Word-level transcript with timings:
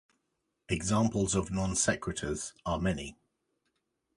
Examples 0.67 1.35
of 1.35 1.51
non 1.51 1.75
sequiturs 1.75 2.53
are 2.65 2.79
many. 2.79 3.19